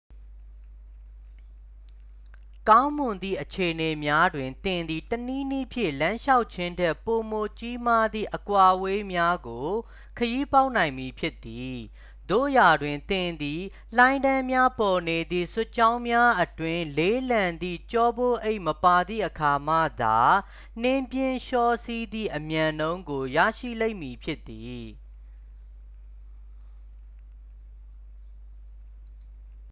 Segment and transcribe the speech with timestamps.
[2.69, 9.67] ကောင်းမွန်သည့်အခြေအနေများတွင် သင်သည် တစ်နည်းနည်းဖြင့် လမ်းလျှောက်ခြင်းထက် ပိုမိုကြီးမားသည့် အကွာအဝေးများကို
[10.17, 11.77] ခရီးပေါက်နိုင်မည်ဖြစ်သည်
[12.29, 13.61] သို့ရာတွင် သင်သည်
[13.97, 20.19] လိုင်းတန်းများပေါ်နေသည့် စွတ်ကြောင်းများအတွင်း လေးလံသည့် ကျောပိုးအိတ်မပါသည့်အခါမှသာ
[20.81, 24.85] နှင်းပြင်လျှောစီးသည့်အမြန်နှုန်းကို ရရှိလိမ့်မည်ဖြစ်သည်